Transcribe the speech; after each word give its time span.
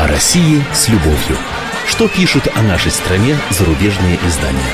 О 0.00 0.06
России 0.06 0.64
с 0.72 0.88
любовью. 0.88 1.36
Что 1.86 2.08
пишут 2.08 2.48
о 2.54 2.62
нашей 2.62 2.90
стране 2.90 3.36
зарубежные 3.50 4.18
издания? 4.26 4.72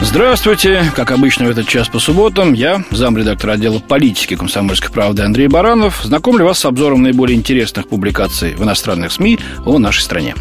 Здравствуйте. 0.00 0.90
Как 0.96 1.12
обычно 1.12 1.46
в 1.46 1.50
этот 1.50 1.68
час 1.68 1.86
по 1.86 2.00
субботам, 2.00 2.52
я, 2.52 2.82
замредактор 2.90 3.50
отдела 3.50 3.78
политики 3.78 4.34
комсомольской 4.34 4.90
правды 4.90 5.22
Андрей 5.22 5.46
Баранов, 5.46 6.00
знакомлю 6.02 6.46
вас 6.46 6.58
с 6.58 6.64
обзором 6.64 7.04
наиболее 7.04 7.38
интересных 7.38 7.86
публикаций 7.86 8.56
в 8.56 8.64
иностранных 8.64 9.12
СМИ 9.12 9.38
о 9.64 9.78
нашей 9.78 10.00
стране. 10.00 10.34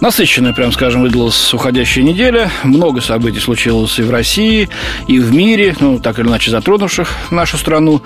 Насыщенная, 0.00 0.54
прям 0.54 0.72
скажем, 0.72 1.02
выдалась 1.02 1.52
уходящая 1.52 2.04
неделя. 2.04 2.50
Много 2.64 3.02
событий 3.02 3.38
случилось 3.38 3.98
и 3.98 4.02
в 4.02 4.10
России, 4.10 4.70
и 5.06 5.18
в 5.18 5.34
мире, 5.34 5.76
ну, 5.78 5.98
так 5.98 6.18
или 6.18 6.26
иначе 6.26 6.50
затронувших 6.50 7.14
нашу 7.30 7.58
страну. 7.58 8.00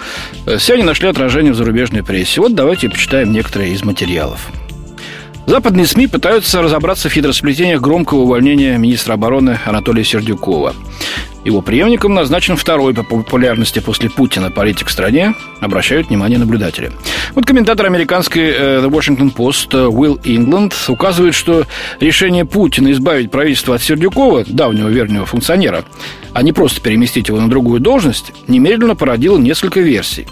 Все 0.58 0.74
они 0.74 0.82
нашли 0.82 1.08
отражение 1.08 1.52
в 1.52 1.56
зарубежной 1.56 2.02
прессе. 2.02 2.40
Вот 2.40 2.54
давайте 2.54 2.88
почитаем 2.88 3.32
некоторые 3.32 3.72
из 3.72 3.84
материалов. 3.84 4.40
Западные 5.46 5.86
СМИ 5.86 6.06
пытаются 6.06 6.62
разобраться 6.62 7.08
в 7.08 7.12
хитросплетениях 7.12 7.80
громкого 7.80 8.20
увольнения 8.20 8.78
министра 8.78 9.12
обороны 9.12 9.60
Анатолия 9.66 10.02
Сердюкова. 10.02 10.74
Его 11.44 11.60
преемником 11.60 12.14
назначен 12.14 12.56
второй 12.56 12.94
по 12.94 13.02
популярности 13.02 13.78
после 13.78 14.08
Путина 14.08 14.50
политик 14.50 14.88
в 14.88 14.90
стране, 14.90 15.34
обращают 15.60 16.08
внимание 16.08 16.38
наблюдатели. 16.38 16.90
Вот 17.34 17.44
комментатор 17.44 17.84
американской 17.86 18.50
э, 18.50 18.80
The 18.82 18.90
Washington 18.90 19.34
Post 19.34 19.76
э, 19.76 19.86
Уилл 19.86 20.18
Ингланд 20.24 20.74
указывает, 20.88 21.34
что 21.34 21.66
решение 22.00 22.46
Путина 22.46 22.92
избавить 22.92 23.30
правительство 23.30 23.74
от 23.74 23.82
Сердюкова, 23.82 24.44
давнего 24.46 24.88
верного 24.88 25.26
функционера, 25.26 25.84
а 26.32 26.42
не 26.42 26.52
просто 26.52 26.80
переместить 26.80 27.28
его 27.28 27.38
на 27.38 27.50
другую 27.50 27.80
должность, 27.80 28.32
немедленно 28.48 28.96
породило 28.96 29.38
несколько 29.38 29.80
версий. 29.80 30.26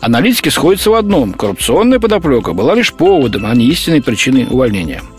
Аналитики 0.00 0.48
сходятся 0.48 0.90
в 0.90 0.94
одном. 0.94 1.32
Коррупционная 1.32 2.00
подоплека 2.00 2.52
была 2.52 2.74
лишь 2.74 2.92
поводом, 2.92 3.46
а 3.46 3.54
не 3.54 3.66
истинной 3.66 4.02
причиной 4.02 4.46
увольнения– 4.50 5.02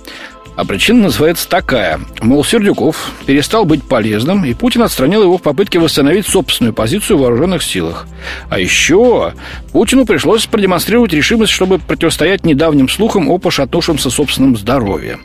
а 0.58 0.66
причина 0.66 1.04
называется 1.04 1.48
такая. 1.48 2.00
Мол, 2.22 2.44
Сердюков 2.44 3.12
перестал 3.28 3.64
быть 3.64 3.84
полезным, 3.84 4.44
и 4.44 4.56
Путин 4.56 4.82
отстранил 4.82 5.22
его 5.22 5.38
в 5.38 5.42
попытке 5.44 5.78
восстановить 5.78 6.26
собственную 6.26 6.74
позицию 6.74 7.18
в 7.18 7.22
вооруженных 7.22 7.62
силах. 7.62 8.08
А 8.50 8.60
еще 8.60 9.34
Путину 9.72 10.08
пришлось 10.08 10.48
продемонстрировать 10.48 11.14
решимость, 11.14 11.54
чтобы 11.54 11.78
противостоять 11.78 12.44
недавним 12.44 12.90
слухам 12.90 13.30
о 13.30 13.38
пошатнувшемся 13.38 14.10
собственном 14.10 14.58
здоровье. 14.58 15.20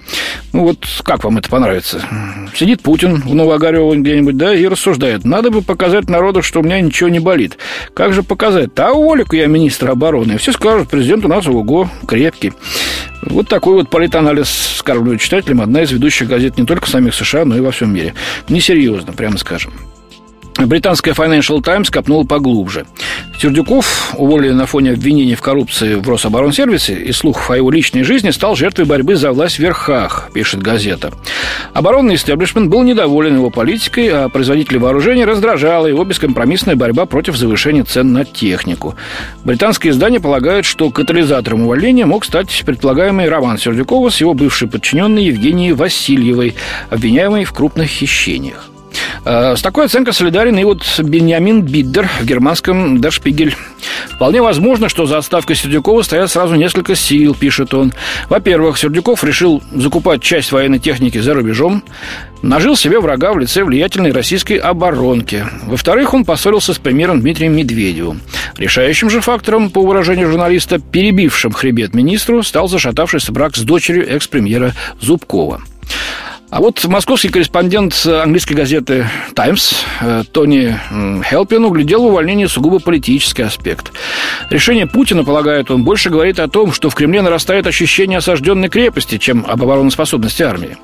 Ну 0.52 0.64
вот 0.64 0.86
как 1.02 1.24
вам 1.24 1.38
это 1.38 1.48
понравится? 1.48 2.02
Сидит 2.54 2.82
Путин 2.82 3.22
в 3.22 3.34
Новогарево 3.34 3.94
где-нибудь, 3.94 4.36
да, 4.36 4.54
и 4.54 4.66
рассуждает. 4.66 5.24
Надо 5.24 5.50
бы 5.50 5.62
показать 5.62 6.10
народу, 6.10 6.42
что 6.42 6.60
у 6.60 6.62
меня 6.62 6.78
ничего 6.78 7.08
не 7.08 7.20
болит. 7.20 7.56
Как 7.94 8.12
же 8.12 8.22
показать? 8.22 8.78
А 8.78 8.92
уволю 8.92 9.24
я 9.32 9.46
министра 9.46 9.92
обороны. 9.92 10.36
Все 10.36 10.52
скажут, 10.52 10.90
президент 10.90 11.24
у 11.24 11.28
нас 11.28 11.46
ого, 11.46 11.88
крепкий. 12.06 12.52
Вот 13.22 13.48
такой 13.48 13.74
вот 13.74 13.88
политанализ 13.88 14.48
скармливает 14.48 15.21
читателям 15.22 15.60
одна 15.60 15.82
из 15.82 15.92
ведущих 15.92 16.28
газет 16.28 16.58
не 16.58 16.66
только 16.66 16.86
в 16.86 16.90
самих 16.90 17.14
США, 17.14 17.44
но 17.44 17.56
и 17.56 17.60
во 17.60 17.70
всем 17.70 17.94
мире. 17.94 18.14
Несерьезно, 18.48 19.12
прямо 19.12 19.38
скажем. 19.38 19.72
Британская 20.58 21.12
Financial 21.12 21.60
Times 21.62 21.90
копнула 21.90 22.24
поглубже. 22.24 22.86
Сердюков, 23.40 24.14
уволили 24.16 24.52
на 24.52 24.66
фоне 24.66 24.92
обвинений 24.92 25.34
в 25.34 25.40
коррупции 25.40 25.94
в 25.94 26.08
Рособоронсервисе 26.08 26.94
и 26.94 27.10
слухов 27.10 27.50
о 27.50 27.56
его 27.56 27.70
личной 27.70 28.04
жизни, 28.04 28.30
стал 28.30 28.54
жертвой 28.54 28.84
борьбы 28.84 29.16
за 29.16 29.32
власть 29.32 29.56
в 29.56 29.58
верхах, 29.58 30.30
пишет 30.32 30.62
газета. 30.62 31.10
Оборонный 31.72 32.14
истеблишмент 32.14 32.70
был 32.70 32.82
недоволен 32.82 33.36
его 33.36 33.50
политикой, 33.50 34.08
а 34.08 34.28
производители 34.28 34.78
вооружений 34.78 35.24
раздражала 35.24 35.86
его 35.86 36.04
бескомпромиссная 36.04 36.76
борьба 36.76 37.06
против 37.06 37.36
завышения 37.36 37.84
цен 37.84 38.12
на 38.12 38.24
технику. 38.24 38.94
Британские 39.44 39.92
издания 39.92 40.20
полагают, 40.20 40.66
что 40.66 40.90
катализатором 40.90 41.62
увольнения 41.62 42.06
мог 42.06 42.24
стать 42.24 42.62
предполагаемый 42.64 43.28
роман 43.28 43.58
Сердюкова 43.58 44.10
с 44.10 44.20
его 44.20 44.34
бывшей 44.34 44.68
подчиненной 44.68 45.24
Евгенией 45.24 45.72
Васильевой, 45.72 46.54
обвиняемой 46.90 47.44
в 47.44 47.52
крупных 47.52 47.88
хищениях. 47.88 48.71
Э, 49.24 49.54
с 49.56 49.62
такой 49.62 49.86
оценкой 49.86 50.12
солидарен 50.12 50.58
и 50.58 50.64
вот 50.64 50.82
Беньямин 50.98 51.62
Биддер 51.62 52.08
в 52.20 52.24
германском 52.24 52.96
Der 52.96 53.10
Spiegel. 53.10 53.54
Вполне 54.10 54.42
возможно, 54.42 54.88
что 54.88 55.06
за 55.06 55.18
отставкой 55.18 55.56
Сердюкова 55.56 56.02
стоят 56.02 56.30
сразу 56.30 56.54
несколько 56.54 56.94
сил, 56.94 57.34
пишет 57.34 57.74
он. 57.74 57.92
Во-первых, 58.28 58.78
Сердюков 58.78 59.24
решил 59.24 59.62
закупать 59.72 60.22
часть 60.22 60.52
военной 60.52 60.78
техники 60.78 61.18
за 61.18 61.34
рубежом, 61.34 61.82
нажил 62.42 62.76
себе 62.76 63.00
врага 63.00 63.32
в 63.32 63.38
лице 63.38 63.64
влиятельной 63.64 64.12
российской 64.12 64.54
оборонки. 64.54 65.46
Во-вторых, 65.66 66.14
он 66.14 66.24
поссорился 66.24 66.74
с 66.74 66.78
премьером 66.78 67.20
Дмитрием 67.20 67.56
Медведевым. 67.56 68.20
Решающим 68.56 69.10
же 69.10 69.20
фактором, 69.20 69.70
по 69.70 69.82
выражению 69.82 70.30
журналиста, 70.30 70.78
перебившим 70.78 71.52
хребет 71.52 71.94
министру, 71.94 72.42
стал 72.42 72.68
зашатавшийся 72.68 73.32
брак 73.32 73.56
с 73.56 73.60
дочерью 73.60 74.08
экс-премьера 74.08 74.74
Зубкова. 75.00 75.62
А 76.52 76.60
вот 76.60 76.84
московский 76.84 77.30
корреспондент 77.30 78.04
английской 78.04 78.52
газеты 78.52 79.08
«Таймс» 79.34 79.72
э, 80.02 80.22
Тони 80.32 80.78
Хелпин 81.24 81.64
углядел 81.64 82.02
в 82.02 82.06
увольнении 82.08 82.44
сугубо 82.44 82.78
политический 82.78 83.40
аспект. 83.40 83.90
Решение 84.50 84.86
Путина, 84.86 85.24
полагает 85.24 85.70
он, 85.70 85.82
больше 85.82 86.10
говорит 86.10 86.38
о 86.38 86.48
том, 86.48 86.70
что 86.74 86.90
в 86.90 86.94
Кремле 86.94 87.22
нарастает 87.22 87.66
ощущение 87.66 88.18
осажденной 88.18 88.68
крепости, 88.68 89.16
чем 89.16 89.46
об 89.48 89.62
обороноспособности 89.62 90.42
армии. 90.42 90.76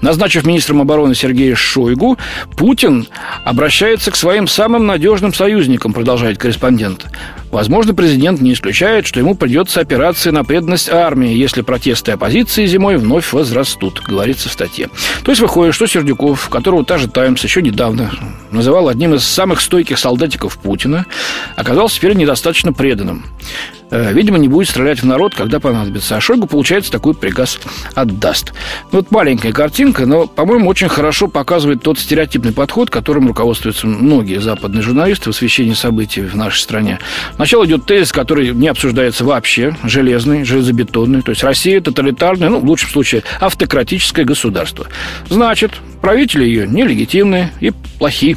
Назначив 0.00 0.46
министром 0.46 0.80
обороны 0.80 1.14
Сергея 1.14 1.54
Шойгу, 1.54 2.18
Путин 2.56 3.06
обращается 3.44 4.10
к 4.10 4.16
своим 4.16 4.46
самым 4.46 4.86
надежным 4.86 5.34
союзникам, 5.34 5.92
продолжает 5.92 6.38
корреспондент. 6.38 7.06
Возможно, 7.50 7.94
президент 7.94 8.40
не 8.40 8.52
исключает, 8.52 9.06
что 9.06 9.20
ему 9.20 9.34
придется 9.34 9.80
опираться 9.80 10.32
на 10.32 10.44
преданность 10.44 10.90
армии, 10.90 11.34
если 11.34 11.62
протесты 11.62 12.12
оппозиции 12.12 12.66
зимой 12.66 12.96
вновь 12.98 13.32
возрастут, 13.32 14.02
говорится 14.06 14.48
в 14.48 14.52
статье. 14.52 14.88
То 15.24 15.30
есть 15.30 15.40
выходит, 15.40 15.74
что 15.74 15.86
Сердюков, 15.86 16.48
которого 16.50 16.84
та 16.84 16.98
же 16.98 17.08
«Таймс» 17.08 17.42
еще 17.42 17.62
недавно 17.62 18.10
называл 18.50 18.88
одним 18.88 19.14
из 19.14 19.24
самых 19.24 19.60
стойких 19.60 19.98
солдатиков 19.98 20.58
Путина, 20.58 21.06
оказался 21.56 21.96
теперь 21.96 22.14
недостаточно 22.14 22.72
преданным. 22.72 23.24
Э, 23.90 24.12
видимо, 24.12 24.38
не 24.38 24.48
будет 24.48 24.68
стрелять 24.68 25.00
в 25.00 25.06
народ, 25.06 25.34
когда 25.34 25.60
понадобится. 25.60 26.16
А 26.16 26.20
Шойгу, 26.20 26.46
получается, 26.46 26.92
такой 26.92 27.14
приказ 27.14 27.58
отдаст. 27.94 28.52
Вот 28.90 29.10
маленькая 29.10 29.52
картинка, 29.52 30.06
но, 30.06 30.26
по-моему, 30.26 30.68
очень 30.68 30.88
хорошо 30.88 31.28
показывает 31.28 31.82
тот 31.82 31.98
стереотипный 31.98 32.52
подход, 32.52 32.90
которым 32.90 33.28
руководствуются 33.28 33.86
многие 33.86 34.40
западные 34.40 34.82
журналисты 34.82 35.30
в 35.30 35.34
освещении 35.34 35.74
событий 35.74 36.22
в 36.22 36.36
нашей 36.36 36.60
стране. 36.60 36.98
Сначала 37.36 37.64
идет 37.64 37.86
тезис, 37.86 38.12
который 38.12 38.52
не 38.52 38.68
обсуждается 38.68 39.24
вообще, 39.24 39.76
железный, 39.84 40.44
железобетонный. 40.44 41.22
То 41.22 41.30
есть 41.30 41.42
Россия 41.42 41.80
тоталитарное, 41.80 42.50
ну, 42.50 42.60
в 42.60 42.64
лучшем 42.64 42.90
случае, 42.90 43.22
автократическое 43.40 44.24
государство. 44.24 44.86
Значит, 45.28 45.72
правители 46.00 46.44
ее 46.44 46.66
нелегитимные 46.66 47.52
и 47.60 47.72
плохие. 47.98 48.36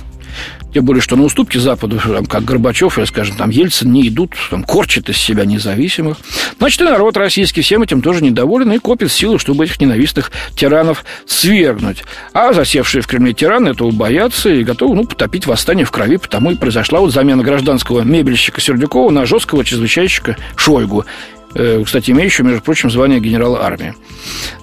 Тем 0.74 0.86
более, 0.86 1.02
что 1.02 1.16
на 1.16 1.24
уступки 1.24 1.58
Западу, 1.58 2.00
там, 2.00 2.26
как 2.26 2.46
Горбачев 2.46 2.98
или, 2.98 3.06
скажем, 3.06 3.36
там, 3.36 3.50
Ельцин 3.50 3.92
не 3.92 4.08
идут, 4.08 4.36
там, 4.50 4.64
корчат 4.64 5.10
из 5.10 5.18
себя 5.18 5.46
независимых. 5.46 6.18
Значит, 6.60 6.82
и 6.82 6.84
народ 6.86 7.18
российский 7.18 7.62
всем 7.62 7.84
этим 7.84 8.02
тоже 8.02 8.24
недоволен 8.24 8.72
и 8.72 8.78
копит 8.78 9.12
силы, 9.12 9.40
чтобы 9.40 9.66
этих 9.66 9.82
ненавистных 9.82 10.32
тиранов 10.56 11.04
свергнуть. 11.26 12.04
А 12.34 12.54
засевшие 12.54 13.02
в 13.02 13.08
Кремле 13.08 13.34
тираны 13.34 13.70
этого 13.70 13.92
боятся 13.92 14.50
и 14.50 14.64
готовы, 14.64 14.96
ну, 14.96 15.06
потопить 15.06 15.46
восстание 15.46 15.86
в 15.86 15.92
крови, 15.92 16.18
потому 16.18 16.52
и 16.52 16.56
произошла 16.56 17.00
вот 17.00 17.12
замена 17.12 17.44
гражданского 17.44 18.02
мебельщика 18.02 18.62
Сердюкова 18.62 19.12
на 19.12 19.26
жесткого 19.26 19.66
чрезвычайщика 19.66 20.38
Шойгу. 20.56 21.06
Э, 21.54 21.84
кстати, 21.86 22.12
имеющего, 22.12 22.48
между 22.48 22.62
прочим, 22.62 22.90
звание 22.90 23.20
генерала 23.20 23.64
армии. 23.64 23.94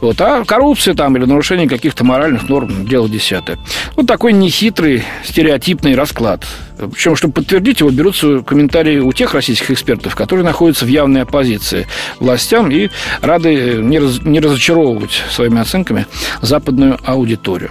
Вот. 0.00 0.20
А 0.20 0.44
коррупция 0.44 0.94
там 0.94 1.16
или 1.16 1.24
нарушение 1.24 1.68
каких-то 1.68 2.04
моральных 2.04 2.48
норм– 2.48 2.86
дело 2.88 3.08
десятое. 3.08 3.58
Вот 3.96 4.06
такой 4.06 4.32
нехитрый, 4.32 5.04
стереотипный 5.24 5.94
расклад. 5.94 6.44
Причем, 6.92 7.16
чтобы 7.16 7.34
подтвердить 7.34 7.80
его, 7.80 7.90
берутся 7.90 8.40
комментарии 8.40 8.98
у 8.98 9.12
тех 9.12 9.34
российских 9.34 9.72
экспертов, 9.72 10.14
которые 10.14 10.44
находятся 10.44 10.84
в 10.84 10.88
явной 10.88 11.22
оппозиции 11.22 11.86
властям 12.20 12.70
и 12.70 12.88
рады 13.20 13.78
не, 13.82 13.98
раз, 13.98 14.22
не 14.22 14.40
разочаровывать 14.40 15.22
своими 15.30 15.60
оценками 15.60 16.06
западную 16.40 16.98
аудиторию. 17.04 17.70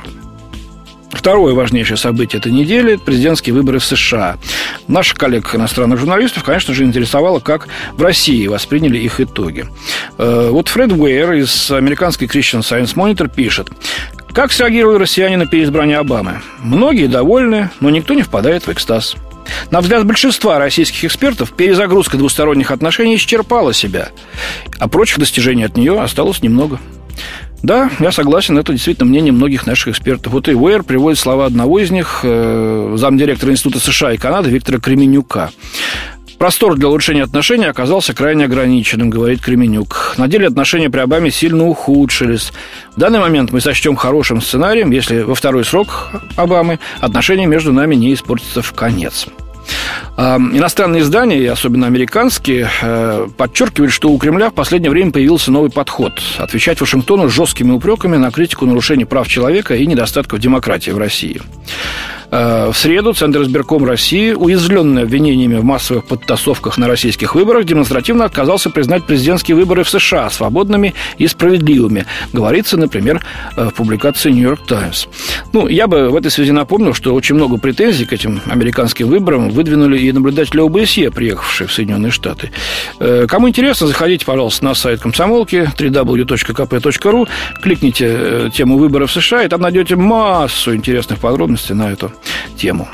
Второе 1.11 1.53
важнейшее 1.53 1.97
событие 1.97 2.39
этой 2.39 2.51
недели– 2.51 2.95
президентские 3.05 3.55
выборы 3.55 3.79
в 3.79 3.85
США. 3.85 4.37
Наших 4.87 5.17
коллег 5.17 5.55
иностранных 5.55 5.99
журналистов, 5.99 6.43
конечно 6.43 6.73
же, 6.73 6.83
интересовало, 6.83 7.39
как 7.39 7.67
в 7.93 8.01
России 8.01 8.47
восприняли 8.47 8.97
их 8.97 9.19
итоги. 9.19 9.65
Э, 10.17 10.49
вот 10.51 10.67
Фред 10.67 10.91
Уэйр 10.91 11.33
из 11.33 11.71
американской 11.71 12.27
Christian 12.27 12.59
Science 12.59 12.95
Monitor 12.95 13.33
пишет, 13.33 13.69
как 14.33 14.51
среагировали 14.51 14.99
россияне 14.99 15.37
на 15.37 15.47
переизбрание 15.47 15.97
Обамы? 15.97 16.41
Многие 16.59 17.07
довольны, 17.07 17.71
но 17.79 17.89
никто 17.89 18.13
не 18.13 18.21
впадает 18.21 18.67
в 18.67 18.71
экстаз. 18.71 19.15
На 19.71 19.81
взгляд 19.81 20.05
большинства 20.05 20.59
российских 20.59 21.05
экспертов, 21.05 21.51
перезагрузка 21.53 22.17
двусторонних 22.17 22.71
отношений 22.71 23.15
исчерпала 23.15 23.73
себя, 23.73 24.09
а 24.77 24.87
прочих 24.87 25.19
достижений 25.19 25.63
от 25.63 25.77
нее 25.77 25.99
осталось 25.99 26.43
немного. 26.43 26.79
Да, 27.63 27.89
я 27.99 28.11
согласен, 28.11 28.57
это 28.57 28.71
действительно 28.71 29.09
мнение 29.09 29.33
многих 29.33 29.65
наших 29.65 29.89
экспертов. 29.89 30.31
Вот 30.33 30.47
и 30.47 30.55
Уэйр 30.55 30.83
приводит 30.83 31.19
слова 31.19 31.45
одного 31.45 31.79
из 31.79 31.91
них, 31.91 32.21
э, 32.23 32.95
замдиректора 32.97 33.51
Института 33.51 33.79
США 33.79 34.13
и 34.13 34.17
Канады 34.17 34.49
Виктора 34.49 34.79
Кременюка. 34.79 35.51
Простор 36.37 36.75
для 36.75 36.87
улучшения 36.87 37.23
отношений 37.23 37.65
оказался 37.65 38.13
крайне 38.13 38.45
ограниченным, 38.45 39.09
говорит 39.09 39.41
Кременюк. 39.41 40.13
На 40.17 40.27
деле 40.27 40.47
отношения 40.47 40.89
при 40.89 40.99
Обаме 40.99 41.31
сильно 41.31 41.67
ухудшились. 41.67 42.53
В 42.95 42.99
данный 42.99 43.19
момент 43.19 43.51
мы 43.51 43.59
сочтем 43.59 43.95
хорошим 43.95 44.39
сценарием, 44.39 44.91
если 44.91 45.21
во 45.21 45.33
второй 45.33 45.65
срок 45.65 46.11
Обамы 46.35 46.79
отношения 46.99 47.47
между 47.47 47.73
нами 47.73 47.95
не 47.95 48.13
испортятся 48.13 48.61
в 48.61 48.71
конец. 48.73 49.27
Иностранные 50.17 51.03
издания, 51.03 51.37
и 51.37 51.45
особенно 51.45 51.85
американские, 51.85 52.67
э, 52.81 53.27
подчеркивают, 53.37 53.93
что 53.93 54.09
у 54.09 54.17
Кремля 54.17 54.49
в 54.49 54.53
последнее 54.55 54.89
время 54.89 55.11
появился 55.11 55.51
новый 55.51 55.69
подход– 55.69 56.13
отвечать 56.39 56.81
Вашингтону 56.81 57.29
жесткими 57.29 57.71
упреками 57.71 58.17
на 58.17 58.31
критику 58.31 58.65
нарушений 58.65 59.05
прав 59.05 59.27
человека 59.27 59.75
и 59.75 59.85
недостатков 59.85 60.39
демократии 60.39 60.89
в 60.89 60.97
России. 60.97 61.39
Э, 62.29 62.71
в 62.71 62.77
среду 62.77 63.13
Центр 63.13 63.41
избирком 63.43 63.85
России, 63.85 64.33
уязвленный 64.33 65.03
обвинениями 65.03 65.55
в 65.55 65.63
массовых 65.63 66.05
подтасовках 66.05 66.77
на 66.77 66.87
российских 66.87 67.35
выборах, 67.35 67.65
демонстративно 67.65 68.25
отказался 68.25 68.69
признать 68.69 69.05
президентские 69.05 69.55
выборы 69.55 69.83
в 69.83 69.89
США 69.89 70.29
свободными 70.29 70.93
и 71.17 71.27
справедливыми. 71.27 72.05
Говорится, 72.33 72.77
например, 72.77 73.25
э, 73.55 73.69
в 73.69 73.73
публикации 73.73 74.31
«Нью-Йорк 74.31 74.65
Таймс». 74.65 75.07
Ну, 75.53 75.67
я 75.67 75.87
бы 75.87 76.09
в 76.09 76.15
этой 76.15 76.29
связи 76.29 76.51
напомнил, 76.51 76.93
что 76.93 77.13
очень 77.13 77.35
много 77.35 77.57
претензий 77.57 78.05
к 78.05 78.11
этим 78.11 78.41
американским 78.47 79.07
выборам 79.07 79.49
выдвинули 79.49 79.97
и 79.99 80.11
наблюдатели 80.11 80.59
ОБСЕ, 80.59 81.11
приехавшие 81.11 81.67
в 81.67 81.71
Соединенные 81.71 82.11
Штаты. 82.11 82.51
Э, 82.99 83.25
кому 83.27 83.47
интересно, 83.47 83.87
заходите, 83.87 84.25
пожалуйста, 84.25 84.65
на 84.65 84.73
сайт 84.73 84.99
комсомолки 84.99 85.69
www.kp.ru, 85.77 87.29
кликните 87.61 88.51
тему 88.53 88.77
выборов 88.77 89.11
в 89.11 89.13
США, 89.13 89.43
и 89.43 89.47
там 89.47 89.61
найдете 89.61 89.95
массу 89.95 90.75
интересных 90.75 91.19
подробностей 91.19 91.73
на 91.73 91.91
эту 91.91 92.11
тему. 92.55 92.87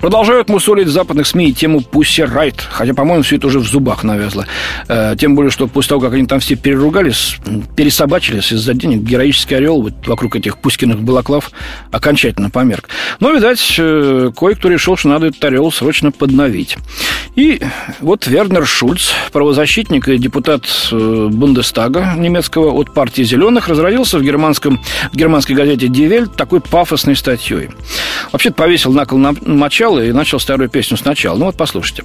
Продолжают 0.00 0.48
мусолить 0.48 0.88
в 0.88 0.90
западных 0.90 1.26
СМИ 1.26 1.52
тему 1.52 1.82
Пусси 1.82 2.22
Райт, 2.22 2.66
хотя, 2.70 2.94
по-моему, 2.94 3.22
все 3.22 3.36
это 3.36 3.48
уже 3.48 3.58
в 3.58 3.68
зубах 3.68 4.02
навязло. 4.02 4.46
Э, 4.88 5.14
тем 5.18 5.34
более, 5.34 5.50
что 5.50 5.66
после 5.66 5.90
того, 5.90 6.00
как 6.00 6.14
они 6.14 6.26
там 6.26 6.40
все 6.40 6.56
переругались, 6.56 7.36
пересобачились 7.76 8.50
из-за 8.50 8.72
денег, 8.72 9.00
героический 9.00 9.56
орел 9.56 9.82
вот 9.82 9.92
вокруг 10.06 10.36
этих 10.36 10.56
Пускиных 10.56 11.02
балаклав 11.02 11.50
окончательно 11.92 12.48
померк. 12.48 12.88
Но, 13.20 13.30
видать, 13.32 13.74
э, 13.78 14.30
кое-кто 14.34 14.68
решил, 14.68 14.96
что 14.96 15.08
надо 15.10 15.26
этот 15.26 15.44
орел 15.44 15.70
срочно 15.70 16.12
подновить. 16.12 16.78
И 17.36 17.60
вот 18.00 18.26
Вернер 18.26 18.66
Шульц, 18.66 19.10
правозащитник 19.32 20.08
и 20.08 20.18
депутат 20.18 20.64
э, 20.90 21.28
Бундестага 21.30 22.14
немецкого 22.16 22.72
от 22.72 22.92
партии 22.92 23.22
«Зеленых», 23.22 23.68
разразился 23.68 24.18
в, 24.18 24.22
германском, 24.22 24.80
в 25.12 25.16
германской 25.16 25.54
газете 25.54 25.88
«Дивель» 25.88 26.26
такой 26.28 26.60
пафосной 26.60 27.16
статьей. 27.16 27.70
Вообще-то 28.32 28.56
повесил 28.56 28.92
на 28.92 29.06
кол 29.06 29.18
на 29.18 29.34
начала 29.42 30.04
и 30.04 30.12
начал 30.12 30.40
старую 30.40 30.68
песню 30.68 30.96
сначала. 30.96 31.38
Ну 31.38 31.46
вот 31.46 31.56
послушайте. 31.56 32.04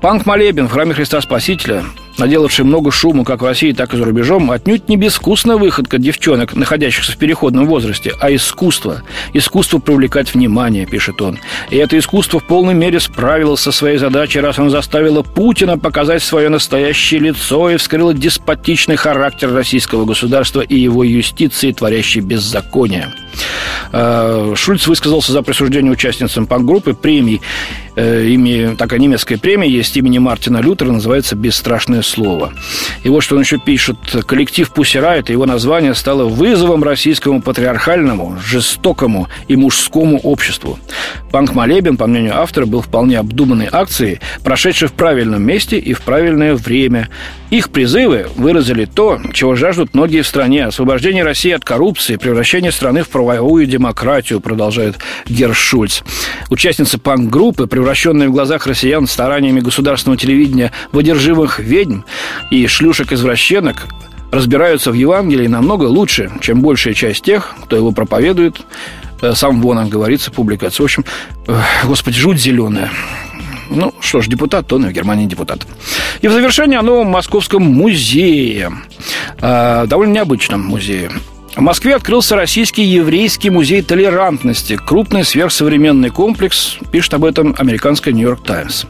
Панк 0.00 0.26
Молебен 0.26 0.68
в 0.68 0.72
храме 0.72 0.94
Христа 0.94 1.20
Спасителя 1.20 1.84
наделавший 2.18 2.64
много 2.64 2.90
шума 2.90 3.24
как 3.24 3.42
в 3.42 3.44
России, 3.44 3.72
так 3.72 3.94
и 3.94 3.96
за 3.96 4.04
рубежом, 4.04 4.50
отнюдь 4.50 4.88
не 4.88 4.96
безвкусная 4.96 5.56
выходка 5.56 5.98
девчонок, 5.98 6.54
находящихся 6.54 7.12
в 7.12 7.16
переходном 7.16 7.66
возрасте, 7.66 8.14
а 8.20 8.34
искусство. 8.34 9.02
Искусство 9.32 9.78
привлекать 9.78 10.34
внимание, 10.34 10.86
пишет 10.86 11.20
он. 11.22 11.38
И 11.70 11.76
это 11.76 11.98
искусство 11.98 12.40
в 12.40 12.46
полной 12.46 12.74
мере 12.74 13.00
справилось 13.00 13.60
со 13.60 13.72
своей 13.72 13.98
задачей, 13.98 14.40
раз 14.40 14.58
оно 14.58 14.70
заставило 14.70 15.22
Путина 15.22 15.78
показать 15.78 16.22
свое 16.22 16.48
настоящее 16.48 17.20
лицо 17.20 17.70
и 17.70 17.76
вскрыло 17.76 18.14
деспотичный 18.14 18.96
характер 18.96 19.52
российского 19.52 20.04
государства 20.04 20.60
и 20.60 20.78
его 20.78 21.04
юстиции, 21.04 21.72
творящей 21.72 22.20
беззаконие. 22.20 23.12
А, 23.92 24.52
Шульц 24.54 24.86
высказался 24.86 25.32
за 25.32 25.42
присуждение 25.42 25.92
участницам 25.92 26.46
панк-группы 26.46 26.94
премий. 26.94 27.40
Э, 28.00 28.24
ими, 28.24 28.76
такая 28.76 29.00
немецкая 29.00 29.38
премия 29.38 29.68
есть 29.68 29.96
имени 29.96 30.18
Мартина 30.18 30.58
Лютера, 30.58 30.92
называется 30.92 31.34
«Бесстрашное 31.34 32.02
слово». 32.02 32.52
И 33.02 33.08
вот 33.08 33.22
что 33.22 33.34
он 33.34 33.42
еще 33.42 33.58
пишет. 33.58 33.96
Коллектив 34.24 34.70
Пусирайт, 34.70 35.30
его 35.30 35.46
название 35.46 35.94
стало 35.94 36.26
вызовом 36.26 36.84
российскому 36.84 37.42
патриархальному, 37.42 38.38
жестокому 38.40 39.26
и 39.48 39.56
мужскому 39.56 40.20
обществу. 40.20 40.78
Панк-молебен, 41.32 41.96
по 41.96 42.06
мнению 42.06 42.40
автора, 42.40 42.66
был 42.66 42.82
вполне 42.82 43.18
обдуманной 43.18 43.68
акцией, 43.70 44.20
прошедшей 44.44 44.86
в 44.86 44.92
правильном 44.92 45.42
месте 45.42 45.76
и 45.76 45.92
в 45.92 46.02
правильное 46.02 46.54
время. 46.54 47.08
Их 47.50 47.70
призывы 47.70 48.28
выразили 48.36 48.84
то, 48.84 49.20
чего 49.32 49.56
жаждут 49.56 49.94
многие 49.94 50.22
в 50.22 50.26
стране– 50.26 50.64
освобождение 50.66 51.24
России 51.24 51.50
от 51.50 51.64
коррупции, 51.64 52.16
превращение 52.16 52.70
страны 52.70 53.02
в 53.02 53.08
правовую 53.08 53.66
демократию, 53.66 54.40
продолжает 54.40 54.96
Гершульц. 55.26 56.02
Участницы 56.50 56.98
панк-группы, 56.98 57.66
превращенные 57.88 58.28
в 58.28 58.32
глазах 58.32 58.66
россиян 58.66 59.06
стараниями 59.06 59.60
государственного 59.60 60.18
телевидения 60.18 60.72
в 60.92 60.98
одержимых 60.98 61.58
ведьм 61.58 62.00
и 62.50 62.66
шлюшек-извращенок, 62.66 63.86
разбираются 64.30 64.90
в 64.90 64.94
Евангелии 64.94 65.46
намного 65.46 65.84
лучше, 65.84 66.30
чем 66.42 66.60
большая 66.60 66.92
часть 66.92 67.24
тех, 67.24 67.56
кто 67.64 67.76
его 67.76 67.92
проповедует. 67.92 68.60
Э, 69.22 69.32
сам 69.34 69.62
Вон, 69.62 69.88
говорится, 69.88 70.30
публикация. 70.30 70.82
В 70.82 70.84
общем, 70.84 71.06
господи, 71.84 72.18
жуть 72.18 72.38
зеленая. 72.38 72.90
Ну, 73.70 73.94
что 74.00 74.20
ж, 74.20 74.26
депутат, 74.26 74.66
то 74.66 74.76
он 74.76 74.86
в 74.86 74.92
Германии 74.92 75.24
депутат. 75.24 75.66
И 76.20 76.28
в 76.28 76.32
завершение 76.32 76.80
о 76.80 76.82
новом 76.82 77.06
Московском 77.06 77.62
музее. 77.62 78.70
Э, 79.40 79.86
довольно 79.86 80.12
необычном 80.12 80.60
музее. 80.60 81.10
В 81.56 81.60
Москве 81.60 81.96
открылся 81.96 82.36
Российский 82.36 82.82
еврейский 82.84 83.50
музей 83.50 83.82
толерантности. 83.82 84.76
Крупный 84.76 85.24
сверхсовременный 85.24 86.10
комплекс. 86.10 86.76
Пишет 86.92 87.14
об 87.14 87.24
этом 87.24 87.54
американская 87.58 88.14
«Нью-Йорк 88.14 88.44
Таймс». 88.44 88.84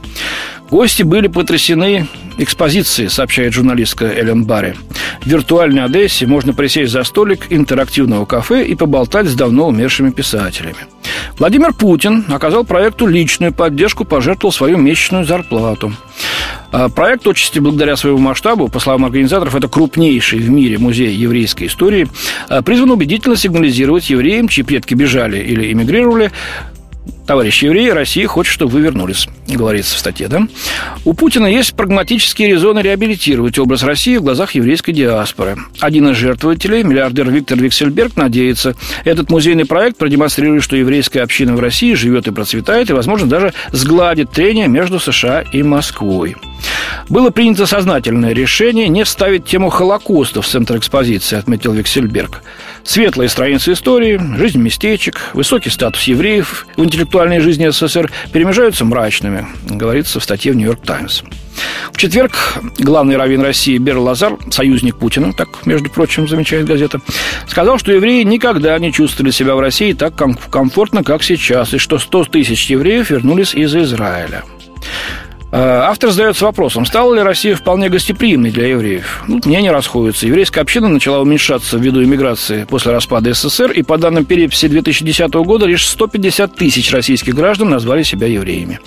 Гости 0.70 1.02
были 1.02 1.28
потрясены 1.28 2.06
экспозицией, 2.36 3.08
сообщает 3.08 3.54
журналистка 3.54 4.04
Эллен 4.04 4.44
Барри. 4.44 4.76
В 5.22 5.26
виртуальной 5.26 5.84
Одессе 5.84 6.26
можно 6.26 6.52
присесть 6.52 6.92
за 6.92 7.04
столик 7.04 7.46
интерактивного 7.48 8.26
кафе 8.26 8.64
и 8.64 8.74
поболтать 8.74 9.26
с 9.28 9.34
давно 9.34 9.68
умершими 9.68 10.10
писателями. 10.10 10.76
Владимир 11.38 11.72
Путин 11.72 12.24
оказал 12.28 12.64
проекту 12.64 13.06
личную 13.06 13.52
поддержку, 13.52 14.04
пожертвовал 14.04 14.52
свою 14.52 14.78
месячную 14.78 15.24
зарплату. 15.24 15.92
А 16.70 16.88
проект 16.88 17.26
отчасти 17.26 17.58
благодаря 17.58 17.96
своему 17.96 18.18
масштабу, 18.18 18.68
по 18.68 18.78
словам 18.78 19.04
организаторов, 19.04 19.54
это 19.54 19.68
крупнейший 19.68 20.38
в 20.38 20.50
мире 20.50 20.78
музей 20.78 21.14
еврейской 21.14 21.68
истории, 21.68 22.08
а, 22.48 22.62
призван 22.62 22.90
убедительно 22.90 23.36
сигнализировать 23.36 24.10
евреям, 24.10 24.48
чьи 24.48 24.62
предки 24.64 24.94
бежали 24.94 25.38
или 25.38 25.72
эмигрировали, 25.72 26.30
Товарищи 27.28 27.66
евреи, 27.66 27.90
Россия 27.90 28.26
хочет, 28.26 28.54
чтобы 28.54 28.72
вы 28.72 28.80
вернулись, 28.80 29.28
говорится 29.46 29.94
в 29.94 29.98
статье, 29.98 30.28
да? 30.28 30.48
У 31.04 31.12
Путина 31.12 31.46
есть 31.46 31.74
прагматические 31.74 32.48
резоны 32.48 32.80
реабилитировать 32.80 33.58
образ 33.58 33.82
России 33.82 34.16
в 34.16 34.22
глазах 34.22 34.52
еврейской 34.52 34.92
диаспоры. 34.92 35.58
Один 35.78 36.08
из 36.08 36.16
жертвователей, 36.16 36.82
миллиардер 36.84 37.30
Виктор 37.30 37.58
Виксельберг, 37.58 38.16
надеется, 38.16 38.76
этот 39.04 39.28
музейный 39.28 39.66
проект 39.66 39.98
продемонстрирует, 39.98 40.64
что 40.64 40.76
еврейская 40.76 41.20
община 41.20 41.54
в 41.54 41.60
России 41.60 41.92
живет 41.92 42.26
и 42.28 42.32
процветает, 42.32 42.88
и, 42.88 42.94
возможно, 42.94 43.28
даже 43.28 43.52
сгладит 43.72 44.30
трение 44.30 44.66
между 44.66 44.98
США 44.98 45.42
и 45.52 45.62
Москвой. 45.62 46.34
Было 47.08 47.30
принято 47.30 47.66
сознательное 47.66 48.32
решение 48.32 48.88
не 48.88 49.04
ставить 49.04 49.46
тему 49.46 49.70
Холокоста 49.70 50.42
в 50.42 50.46
центр 50.46 50.76
экспозиции, 50.76 51.38
отметил 51.38 51.72
Виксельберг. 51.72 52.42
Светлые 52.84 53.28
страницы 53.28 53.72
истории, 53.72 54.20
жизнь 54.36 54.60
местечек, 54.60 55.20
высокий 55.32 55.70
статус 55.70 56.04
евреев 56.04 56.66
в 56.76 56.84
интеллектуальной 56.84 57.40
жизни 57.40 57.68
СССР 57.68 58.10
перемежаются 58.32 58.84
мрачными, 58.84 59.46
говорится 59.68 60.20
в 60.20 60.24
статье 60.24 60.52
в 60.52 60.56
«Нью-Йорк 60.56 60.82
Таймс». 60.82 61.22
В 61.92 61.96
четверг 61.96 62.58
главный 62.78 63.16
раввин 63.16 63.42
России 63.42 63.78
Бер 63.78 63.98
Лазар, 63.98 64.36
союзник 64.50 64.96
Путина, 64.96 65.32
так, 65.32 65.66
между 65.66 65.90
прочим, 65.90 66.28
замечает 66.28 66.66
газета, 66.66 67.00
сказал, 67.48 67.78
что 67.78 67.90
евреи 67.90 68.22
никогда 68.22 68.78
не 68.78 68.92
чувствовали 68.92 69.32
себя 69.32 69.54
в 69.54 69.60
России 69.60 69.92
так 69.92 70.14
комфортно, 70.50 71.02
как 71.02 71.22
сейчас, 71.22 71.74
и 71.74 71.78
что 71.78 71.98
100 71.98 72.24
тысяч 72.26 72.70
евреев 72.70 73.10
вернулись 73.10 73.54
из 73.54 73.74
Израиля. 73.74 74.44
Э, 75.50 75.80
автор 75.84 76.10
задается 76.10 76.44
вопросом, 76.44 76.84
стала 76.84 77.14
ли 77.14 77.22
Россия 77.22 77.56
вполне 77.56 77.88
гостеприимной 77.88 78.50
для 78.50 78.68
евреев? 78.68 79.24
Ну, 79.28 79.40
мнения 79.44 79.72
расходятся. 79.72 80.26
Еврейская 80.26 80.60
община 80.60 80.88
начала 80.88 81.20
уменьшаться 81.20 81.78
ввиду 81.78 82.02
иммиграции 82.04 82.64
после 82.64 82.92
распада 82.92 83.32
СССР, 83.32 83.70
и 83.70 83.82
по 83.82 83.96
данным 83.96 84.26
переписи 84.26 84.68
2010 84.68 85.32
года 85.32 85.64
лишь 85.64 85.86
150 85.86 86.54
тысяч 86.54 86.92
российских 86.92 87.34
граждан 87.34 87.70
назвали 87.70 88.02
себя 88.02 88.26
евреями. 88.26 88.80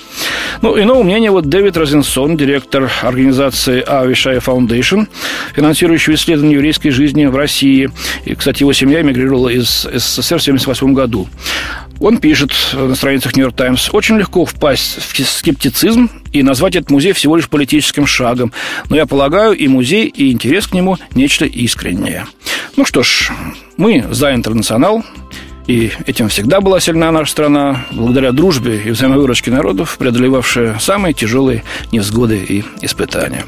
Ну, 0.61 0.79
иного 0.79 1.01
мнения 1.01 1.31
вот 1.31 1.45
Дэвид 1.45 1.77
Розенсон, 1.77 2.37
директор 2.37 2.91
организации 3.01 3.81
Авишая 3.81 4.39
Foundation, 4.39 5.07
финансирующего 5.55 6.13
исследование 6.13 6.55
еврейской 6.55 6.91
жизни 6.91 7.25
в 7.25 7.35
России. 7.35 7.89
И, 8.25 8.35
кстати, 8.35 8.61
его 8.61 8.73
семья 8.73 9.01
эмигрировала 9.01 9.49
из 9.49 9.67
СССР 9.67 10.37
в 10.37 10.43
1978 10.43 10.93
году. 10.93 11.27
Он 12.01 12.17
пишет 12.17 12.51
на 12.73 12.95
страницах 12.95 13.35
«Нью-Йорк 13.35 13.55
Таймс», 13.55 13.89
«Очень 13.93 14.17
легко 14.17 14.43
впасть 14.43 14.97
в 14.97 15.23
скептицизм 15.23 16.09
и 16.33 16.41
назвать 16.41 16.75
этот 16.75 16.89
музей 16.89 17.13
всего 17.13 17.35
лишь 17.35 17.47
политическим 17.47 18.07
шагом. 18.07 18.51
Но 18.89 18.95
я 18.95 19.05
полагаю, 19.05 19.53
и 19.53 19.67
музей, 19.67 20.07
и 20.07 20.31
интерес 20.31 20.65
к 20.65 20.73
нему– 20.73 20.97
нечто 21.15 21.45
искреннее». 21.45 22.25
Ну 22.75 22.85
что 22.85 23.03
ж, 23.03 23.31
мы 23.77 24.03
за 24.09 24.33
«Интернационал». 24.33 25.05
И 25.67 25.91
этим 26.07 26.27
всегда 26.29 26.59
была 26.59 26.79
сильна 26.79 27.11
наша 27.11 27.31
страна, 27.31 27.85
благодаря 27.91 28.31
дружбе 28.31 28.81
и 28.83 28.89
взаимовыручке 28.89 29.51
народов, 29.51 29.97
преодолевавшая 29.99 30.79
самые 30.79 31.13
тяжелые 31.13 31.63
невзгоды 31.91 32.37
и 32.37 32.65
испытания. 32.81 33.45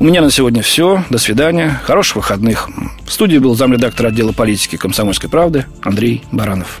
У 0.00 0.04
меня 0.04 0.22
на 0.22 0.30
сегодня 0.32 0.60
все. 0.60 1.04
До 1.08 1.18
свидания. 1.18 1.80
Хороших 1.84 2.16
выходных. 2.16 2.68
В 3.06 3.12
студии 3.12 3.38
был 3.38 3.54
замредактор 3.54 4.06
отдела 4.06 4.32
политики 4.32 4.76
«Комсомольской 4.76 5.30
правды» 5.30 5.66
Андрей 5.82 6.24
Баранов. 6.32 6.80